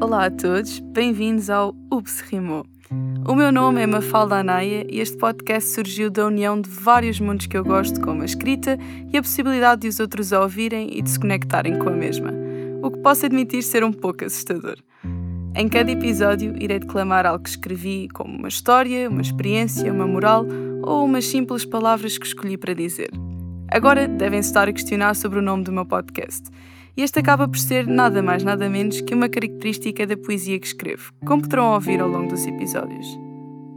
Olá 0.00 0.26
a 0.26 0.30
todos, 0.30 0.78
bem-vindos 0.78 1.50
ao 1.50 1.74
Ups 1.92 2.20
Rimou. 2.20 2.64
O 3.26 3.34
meu 3.34 3.50
nome 3.50 3.82
é 3.82 3.86
Mafalda 3.86 4.36
Anaia 4.36 4.86
e 4.88 5.00
este 5.00 5.16
podcast 5.18 5.70
surgiu 5.70 6.08
da 6.08 6.24
união 6.24 6.60
de 6.60 6.70
vários 6.70 7.18
mundos 7.18 7.46
que 7.46 7.56
eu 7.56 7.64
gosto, 7.64 8.00
como 8.00 8.22
a 8.22 8.24
escrita 8.24 8.78
e 9.12 9.18
a 9.18 9.22
possibilidade 9.22 9.82
de 9.82 9.88
os 9.88 9.98
outros 9.98 10.32
a 10.32 10.40
ouvirem 10.40 10.96
e 10.96 11.02
de 11.02 11.10
se 11.10 11.18
conectarem 11.18 11.80
com 11.80 11.88
a 11.88 11.92
mesma, 11.92 12.32
o 12.80 12.92
que 12.92 12.98
posso 12.98 13.26
admitir 13.26 13.60
ser 13.64 13.82
um 13.82 13.92
pouco 13.92 14.24
assustador. 14.24 14.76
Em 15.56 15.68
cada 15.68 15.90
episódio 15.90 16.54
irei 16.62 16.78
declamar 16.78 17.26
algo 17.26 17.42
que 17.42 17.50
escrevi, 17.50 18.08
como 18.14 18.38
uma 18.38 18.48
história, 18.48 19.10
uma 19.10 19.20
experiência, 19.20 19.92
uma 19.92 20.06
moral 20.06 20.46
ou 20.84 21.04
umas 21.04 21.26
simples 21.26 21.64
palavras 21.64 22.16
que 22.16 22.26
escolhi 22.26 22.56
para 22.56 22.72
dizer. 22.72 23.10
Agora 23.68 24.06
devem 24.06 24.38
estar 24.38 24.68
a 24.68 24.72
questionar 24.72 25.14
sobre 25.14 25.40
o 25.40 25.42
nome 25.42 25.64
do 25.64 25.72
meu 25.72 25.84
podcast. 25.84 26.48
Este 26.98 27.20
acaba 27.20 27.46
por 27.46 27.60
ser 27.60 27.86
nada 27.86 28.20
mais, 28.20 28.42
nada 28.42 28.68
menos 28.68 29.00
que 29.00 29.14
uma 29.14 29.28
característica 29.28 30.04
da 30.04 30.16
poesia 30.16 30.58
que 30.58 30.66
escrevo, 30.66 31.12
como 31.24 31.42
poderão 31.42 31.72
ouvir 31.72 32.00
ao 32.00 32.08
longo 32.08 32.30
dos 32.30 32.44
episódios. 32.44 33.06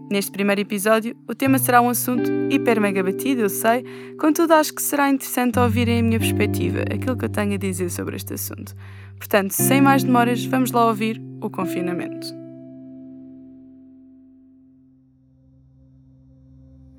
Neste 0.10 0.32
primeiro 0.32 0.62
episódio, 0.62 1.16
o 1.28 1.36
tema 1.36 1.60
será 1.60 1.82
um 1.82 1.90
assunto 1.90 2.32
hiper 2.50 2.82
mega 2.82 3.04
batido, 3.04 3.42
eu 3.42 3.50
sei, 3.50 3.86
contudo 4.20 4.56
acho 4.56 4.74
que 4.74 4.82
será 4.82 5.08
interessante 5.08 5.60
ouvirem 5.60 6.00
a 6.00 6.04
minha 6.04 6.20
perspectiva, 6.20 6.82
aquilo 6.92 7.16
que 7.16 7.26
eu 7.26 7.30
tenho 7.30 7.54
a 7.54 7.58
dizer 7.58 7.92
sobre 7.92 8.16
este 8.16 8.34
assunto. 8.34 8.74
Portanto, 9.18 9.52
sem 9.52 9.82
mais 9.82 10.04
demoras, 10.04 10.44
vamos 10.46 10.72
lá 10.72 10.88
ouvir 10.88 11.22
o 11.42 11.48
confinamento. 11.48 12.26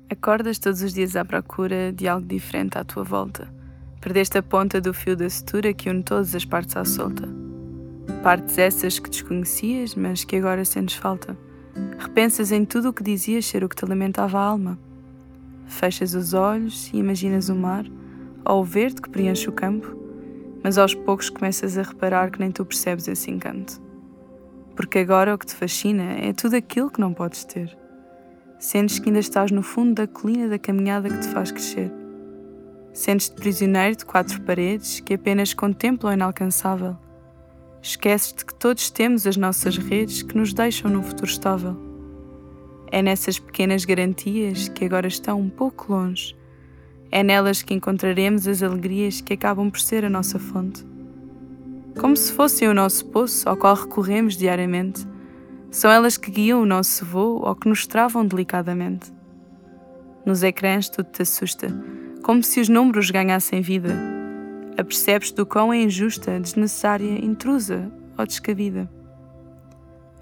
Acordas 0.09 0.57
todos 0.57 0.81
os 0.83 0.93
dias 0.93 1.17
à 1.17 1.25
procura 1.25 1.91
de 1.91 2.07
algo 2.07 2.25
diferente 2.25 2.77
à 2.77 2.85
tua 2.85 3.03
volta. 3.03 3.62
Perdeste 4.03 4.37
a 4.37 4.43
ponta 4.43 4.81
do 4.81 4.93
fio 4.93 5.15
da 5.15 5.29
sutura 5.29 5.73
que 5.73 5.89
une 5.89 6.03
todas 6.03 6.35
as 6.35 6.43
partes 6.43 6.75
à 6.75 6.83
solta. 6.83 7.25
Partes 8.21 8.57
essas 8.57 8.99
que 8.99 9.09
desconhecias, 9.09 9.95
mas 9.95 10.25
que 10.25 10.35
agora 10.35 10.65
sentes 10.65 10.97
falta. 10.97 11.37
Repensas 11.97 12.51
em 12.51 12.65
tudo 12.65 12.89
o 12.89 12.93
que 12.93 13.01
dizias 13.01 13.45
ser 13.45 13.63
o 13.63 13.69
que 13.69 13.77
te 13.77 13.85
alimentava 13.85 14.37
a 14.37 14.43
alma. 14.43 14.77
Fechas 15.67 16.13
os 16.15 16.33
olhos 16.33 16.91
e 16.91 16.97
imaginas 16.97 17.47
o 17.47 17.55
mar, 17.55 17.85
ou 18.43 18.59
o 18.59 18.65
verde 18.65 19.01
que 19.01 19.09
preenche 19.09 19.47
o 19.47 19.53
campo, 19.53 19.95
mas 20.61 20.77
aos 20.77 20.93
poucos 20.93 21.29
começas 21.29 21.77
a 21.77 21.83
reparar 21.83 22.29
que 22.29 22.41
nem 22.41 22.51
tu 22.51 22.65
percebes 22.65 23.07
esse 23.07 23.31
encanto. 23.31 23.81
Porque 24.75 24.99
agora 24.99 25.33
o 25.33 25.37
que 25.37 25.45
te 25.45 25.55
fascina 25.55 26.17
é 26.19 26.33
tudo 26.33 26.57
aquilo 26.57 26.91
que 26.91 26.99
não 26.99 27.13
podes 27.13 27.45
ter. 27.45 27.73
Sentes 28.59 28.99
que 28.99 29.07
ainda 29.07 29.19
estás 29.19 29.49
no 29.49 29.63
fundo 29.63 29.93
da 29.93 30.07
colina 30.07 30.49
da 30.49 30.59
caminhada 30.59 31.07
que 31.07 31.19
te 31.19 31.29
faz 31.29 31.53
crescer. 31.53 32.02
Sentes-te 32.93 33.35
prisioneiro 33.35 33.95
de 33.95 34.05
quatro 34.05 34.39
paredes 34.41 34.99
que 34.99 35.15
apenas 35.15 35.51
contemplam 35.51 36.11
o 36.11 36.13
inalcançável. 36.13 36.95
Esqueces-te 37.81 38.45
que 38.45 38.53
todos 38.53 38.91
temos 38.91 39.25
as 39.25 39.35
nossas 39.35 39.77
redes 39.77 40.21
que 40.21 40.37
nos 40.37 40.53
deixam 40.53 40.91
num 40.91 41.01
futuro 41.01 41.29
estável. 41.29 41.75
É 42.91 43.01
nessas 43.01 43.39
pequenas 43.39 43.83
garantias 43.83 44.69
que 44.69 44.85
agora 44.85 45.07
estão 45.07 45.39
um 45.39 45.49
pouco 45.49 45.91
longe. 45.91 46.35
É 47.11 47.23
nelas 47.23 47.63
que 47.63 47.73
encontraremos 47.73 48.47
as 48.47 48.61
alegrias 48.61 49.21
que 49.21 49.33
acabam 49.33 49.71
por 49.71 49.79
ser 49.79 50.05
a 50.05 50.09
nossa 50.09 50.37
fonte. 50.37 50.85
Como 51.99 52.15
se 52.15 52.31
fossem 52.31 52.67
o 52.67 52.75
nosso 52.75 53.07
poço 53.07 53.49
ao 53.49 53.57
qual 53.57 53.75
recorremos 53.75 54.37
diariamente 54.37 55.07
são 55.71 55.89
elas 55.89 56.15
que 56.15 56.29
guiam 56.29 56.61
o 56.61 56.65
nosso 56.67 57.03
voo 57.03 57.41
ou 57.43 57.55
que 57.55 57.67
nos 57.67 57.87
travam 57.87 58.23
delicadamente. 58.23 59.11
Nos 60.23 60.43
ecrãs 60.43 60.89
tudo 60.89 61.09
te 61.09 61.23
assusta, 61.23 61.67
como 62.23 62.41
se 62.41 62.61
os 62.61 62.69
números 62.69 63.11
ganhassem 63.11 63.61
vida. 63.61 63.93
Apercebes 64.77 65.31
do 65.31 65.45
quão 65.45 65.71
é 65.73 65.83
injusta, 65.83 66.39
desnecessária, 66.39 67.23
intrusa 67.23 67.91
ou 68.17 68.25
descabida. 68.25 68.89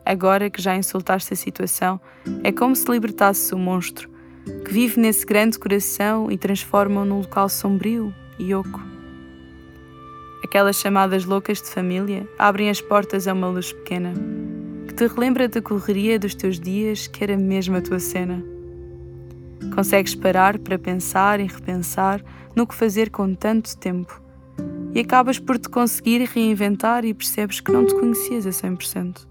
Agora 0.03 0.49
que 0.49 0.61
já 0.61 0.75
insultaste 0.75 1.33
a 1.33 1.37
situação, 1.37 2.01
é 2.43 2.51
como 2.51 2.75
se 2.75 2.89
libertasse 2.91 3.53
o 3.53 3.57
monstro, 3.57 4.09
que 4.65 4.73
vive 4.73 4.99
nesse 4.99 5.25
grande 5.25 5.59
coração 5.59 6.31
e 6.31 6.37
transforma-o 6.37 7.05
num 7.05 7.19
local 7.19 7.47
sombrio 7.47 8.13
e 8.39 8.53
oco. 8.53 8.81
Aquelas 10.43 10.77
chamadas 10.77 11.23
loucas 11.23 11.61
de 11.61 11.69
família 11.69 12.27
abrem 12.37 12.69
as 12.69 12.81
portas 12.81 13.27
a 13.27 13.33
uma 13.33 13.47
luz 13.47 13.71
pequena 13.71 14.13
que 14.87 14.95
te 14.95 15.07
relembra 15.07 15.47
da 15.47 15.61
correria 15.61 16.19
dos 16.19 16.35
teus 16.35 16.59
dias 16.59 17.07
que 17.07 17.23
era 17.23 17.37
mesmo 17.37 17.77
a 17.77 17.81
tua 17.81 17.99
cena. 17.99 18.43
Consegues 19.73 20.15
parar 20.15 20.57
para 20.59 20.79
pensar 20.79 21.39
e 21.39 21.47
repensar 21.47 22.23
no 22.55 22.65
que 22.67 22.75
fazer 22.75 23.09
com 23.09 23.33
tanto 23.33 23.77
tempo 23.77 24.21
e 24.93 24.99
acabas 24.99 25.39
por 25.39 25.57
te 25.57 25.69
conseguir 25.69 26.23
reinventar 26.25 27.05
e 27.05 27.13
percebes 27.13 27.59
que 27.59 27.71
não 27.71 27.85
te 27.85 27.93
conhecias 27.93 28.45
a 28.45 28.49
100%. 28.49 29.27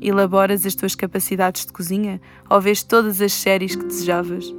Elaboras 0.00 0.64
as 0.64 0.74
tuas 0.74 0.94
capacidades 0.94 1.66
de 1.66 1.72
cozinha 1.72 2.20
ou 2.48 2.60
vês 2.60 2.82
todas 2.82 3.20
as 3.20 3.32
séries 3.32 3.76
que 3.76 3.84
desejavas. 3.84 4.54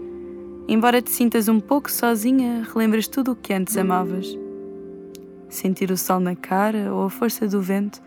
Embora 0.67 1.01
te 1.01 1.11
sintas 1.11 1.47
um 1.47 1.59
pouco 1.59 1.89
sozinha, 1.89 2.67
relembras 2.73 3.07
tudo 3.07 3.31
o 3.31 3.35
que 3.35 3.53
antes 3.53 3.75
amavas. 3.75 4.37
Sentir 5.49 5.91
o 5.91 5.97
sol 5.97 6.19
na 6.19 6.35
cara 6.35 6.93
ou 6.93 7.05
a 7.05 7.09
força 7.09 7.47
do 7.47 7.61
vento 7.61 8.01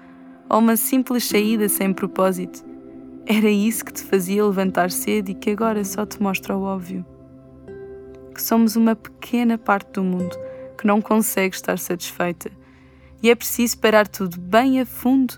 ou 0.48 0.58
uma 0.58 0.76
simples 0.76 1.24
saída 1.24 1.68
sem 1.68 1.92
propósito. 1.92 2.71
Era 3.26 3.48
isso 3.48 3.84
que 3.84 3.92
te 3.92 4.02
fazia 4.02 4.44
levantar 4.44 4.90
cedo 4.90 5.30
e 5.30 5.34
que 5.34 5.50
agora 5.50 5.84
só 5.84 6.04
te 6.04 6.20
mostra 6.20 6.56
o 6.56 6.62
óbvio. 6.62 7.04
Que 8.34 8.42
somos 8.42 8.74
uma 8.74 8.96
pequena 8.96 9.56
parte 9.56 9.92
do 9.92 10.04
mundo 10.04 10.36
que 10.76 10.86
não 10.86 11.00
consegue 11.00 11.54
estar 11.54 11.78
satisfeita. 11.78 12.50
E 13.22 13.30
é 13.30 13.34
preciso 13.34 13.78
parar 13.78 14.08
tudo 14.08 14.40
bem 14.40 14.80
a 14.80 14.86
fundo 14.86 15.34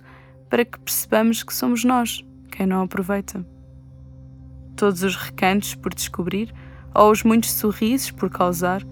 para 0.49 0.65
que 0.65 0.79
percebamos 0.79 1.43
que 1.43 1.53
somos 1.53 1.85
nós 1.85 2.25
quem 2.51 2.67
não 2.67 2.83
aproveita. 2.83 3.45
Todos 4.77 5.03
os 5.03 5.17
recantos 5.17 5.75
por 5.75 5.93
descobrir 5.93 6.55
ou 6.95 7.11
os 7.11 7.23
muitos 7.23 7.51
sorrisos 7.53 8.11
por 8.13 8.31
causar, 8.31 8.83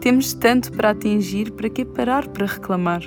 temos 0.00 0.32
tanto 0.32 0.72
para 0.72 0.90
atingir 0.90 1.52
para 1.52 1.70
que 1.70 1.84
parar 1.84 2.26
para 2.28 2.46
reclamar. 2.46 3.02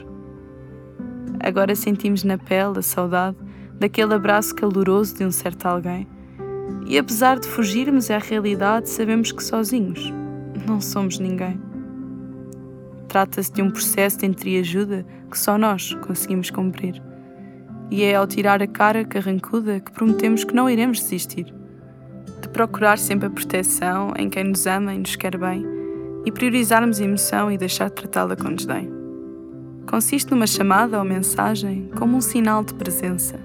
Agora 1.40 1.76
sentimos 1.76 2.24
na 2.24 2.38
pele 2.38 2.80
a 2.80 2.82
saudade 2.82 3.38
daquele 3.80 4.14
abraço 4.14 4.54
caloroso 4.56 5.16
de 5.16 5.26
um 5.26 5.32
certo 5.32 5.66
alguém. 5.66 6.08
E 6.88 6.98
apesar 6.98 7.40
de 7.40 7.48
fugirmos 7.48 8.10
à 8.12 8.18
realidade, 8.18 8.90
sabemos 8.90 9.32
que 9.32 9.44
sozinhos 9.44 10.14
não 10.68 10.80
somos 10.80 11.20
ninguém. 11.20 11.60
Trata-se 13.08 13.52
de 13.52 13.62
um 13.62 13.70
processo 13.72 14.20
de 14.20 14.26
entreajuda 14.26 15.06
que 15.30 15.38
só 15.38 15.58
nós 15.58 15.94
conseguimos 16.06 16.50
cumprir. 16.50 17.02
E 17.90 18.04
é 18.04 18.16
ao 18.16 18.28
tirar 18.28 18.62
a 18.62 18.68
cara 18.68 19.06
carrancuda 19.06 19.80
que 19.80 19.92
prometemos 19.92 20.44
que 20.44 20.56
não 20.56 20.70
iremos 20.70 21.00
desistir. 21.00 21.54
De 22.42 22.50
procurar 22.50 22.98
sempre 22.98 23.28
a 23.28 23.32
proteção 23.32 24.14
em 24.18 24.30
quem 24.30 24.44
nos 24.44 24.66
ama 24.66 24.94
e 24.94 25.00
nos 25.00 25.16
quer 25.16 25.38
bem, 25.38 25.66
e 26.26 26.32
priorizarmos 26.32 27.00
a 27.00 27.04
emoção 27.04 27.52
e 27.52 27.58
deixar 27.58 27.90
de 27.90 27.96
tratá-la 27.96 28.36
com 28.36 28.54
desdém 28.54 28.96
consiste 29.86 30.32
numa 30.32 30.48
chamada 30.48 30.98
ou 31.00 31.06
mensagem 31.06 31.90
como 31.98 32.18
um 32.18 32.22
sinal 32.22 32.64
de 32.64 32.74
presença. 32.74 33.40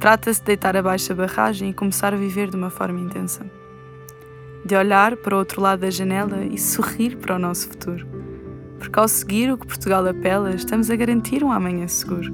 Trata-se 0.00 0.40
de 0.40 0.46
deitar 0.46 0.74
abaixo 0.78 1.12
a 1.12 1.14
barragem 1.14 1.68
e 1.68 1.74
começar 1.74 2.14
a 2.14 2.16
viver 2.16 2.48
de 2.48 2.56
uma 2.56 2.70
forma 2.70 2.98
intensa. 2.98 3.44
De 4.64 4.74
olhar 4.74 5.14
para 5.18 5.34
o 5.34 5.38
outro 5.38 5.60
lado 5.60 5.80
da 5.80 5.90
janela 5.90 6.42
e 6.42 6.56
sorrir 6.56 7.18
para 7.18 7.36
o 7.36 7.38
nosso 7.38 7.68
futuro. 7.68 8.06
Porque 8.78 8.98
ao 8.98 9.06
seguir 9.06 9.52
o 9.52 9.58
que 9.58 9.66
Portugal 9.66 10.06
apela, 10.06 10.54
estamos 10.54 10.90
a 10.90 10.96
garantir 10.96 11.44
um 11.44 11.52
amanhã 11.52 11.86
seguro. 11.86 12.32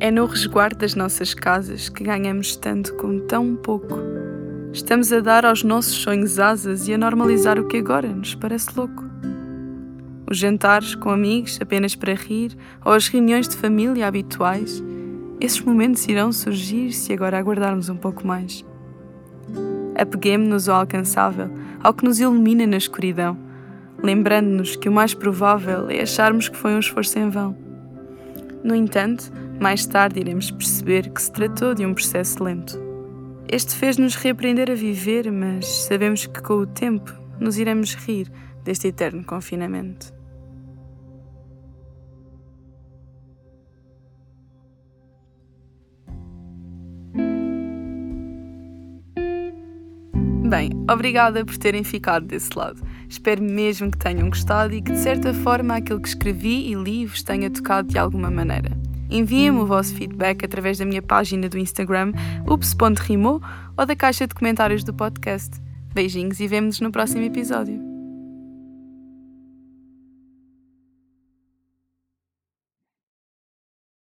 É 0.00 0.10
no 0.10 0.24
resguardo 0.24 0.78
das 0.78 0.94
nossas 0.94 1.34
casas 1.34 1.90
que 1.90 2.02
ganhamos 2.02 2.56
tanto 2.56 2.94
com 2.94 3.18
tão 3.26 3.54
pouco. 3.54 3.98
Estamos 4.72 5.12
a 5.12 5.20
dar 5.20 5.44
aos 5.44 5.62
nossos 5.62 5.96
sonhos 5.96 6.38
asas 6.38 6.88
e 6.88 6.94
a 6.94 6.98
normalizar 6.98 7.58
o 7.58 7.68
que 7.68 7.76
agora 7.76 8.08
nos 8.08 8.34
parece 8.34 8.68
louco 8.74 9.08
os 10.30 10.36
jantares 10.36 10.94
com 10.94 11.10
amigos 11.10 11.58
apenas 11.60 11.94
para 11.94 12.12
rir 12.12 12.54
ou 12.84 12.92
as 12.92 13.08
reuniões 13.08 13.48
de 13.48 13.56
família 13.56 14.06
habituais, 14.06 14.82
esses 15.40 15.60
momentos 15.60 16.06
irão 16.08 16.32
surgir 16.32 16.92
se 16.92 17.12
agora 17.12 17.38
aguardarmos 17.38 17.88
um 17.88 17.96
pouco 17.96 18.26
mais. 18.26 18.64
Apeguemos-nos 19.96 20.68
ao 20.68 20.80
alcançável, 20.80 21.50
ao 21.82 21.94
que 21.94 22.04
nos 22.04 22.18
ilumina 22.20 22.66
na 22.66 22.76
escuridão, 22.76 23.36
lembrando-nos 24.02 24.76
que 24.76 24.88
o 24.88 24.92
mais 24.92 25.14
provável 25.14 25.88
é 25.90 26.00
acharmos 26.00 26.48
que 26.48 26.56
foi 26.56 26.74
um 26.74 26.80
esforço 26.80 27.18
em 27.18 27.28
vão. 27.28 27.56
No 28.62 28.74
entanto, 28.74 29.32
mais 29.60 29.86
tarde 29.86 30.20
iremos 30.20 30.50
perceber 30.50 31.10
que 31.10 31.22
se 31.22 31.32
tratou 31.32 31.74
de 31.74 31.84
um 31.86 31.94
processo 31.94 32.42
lento. 32.42 32.78
Este 33.50 33.74
fez-nos 33.74 34.14
reaprender 34.14 34.70
a 34.70 34.74
viver, 34.74 35.30
mas 35.32 35.66
sabemos 35.66 36.26
que 36.26 36.42
com 36.42 36.54
o 36.54 36.66
tempo 36.66 37.12
nos 37.40 37.58
iremos 37.58 37.94
rir 37.94 38.30
deste 38.64 38.88
eterno 38.88 39.24
confinamento. 39.24 40.17
Bem, 50.48 50.70
obrigada 50.90 51.44
por 51.44 51.58
terem 51.58 51.84
ficado 51.84 52.24
desse 52.24 52.48
lado. 52.56 52.80
Espero 53.06 53.42
mesmo 53.42 53.90
que 53.90 53.98
tenham 53.98 54.30
gostado 54.30 54.72
e 54.72 54.80
que, 54.80 54.92
de 54.92 54.98
certa 54.98 55.34
forma, 55.34 55.76
aquilo 55.76 56.00
que 56.00 56.08
escrevi 56.08 56.70
e 56.70 56.74
li 56.74 57.04
vos 57.04 57.22
tenha 57.22 57.50
tocado 57.50 57.88
de 57.88 57.98
alguma 57.98 58.30
maneira. 58.30 58.70
Enviem-me 59.10 59.58
o 59.58 59.66
vosso 59.66 59.94
feedback 59.94 60.46
através 60.46 60.78
da 60.78 60.86
minha 60.86 61.02
página 61.02 61.50
do 61.50 61.58
Instagram, 61.58 62.12
ups.rimo, 62.46 63.42
ou 63.76 63.84
da 63.84 63.94
caixa 63.94 64.26
de 64.26 64.34
comentários 64.34 64.82
do 64.82 64.94
podcast. 64.94 65.60
Beijinhos 65.92 66.40
e 66.40 66.48
vemo-nos 66.48 66.80
no 66.80 66.90
próximo 66.90 67.24
episódio. 67.24 67.87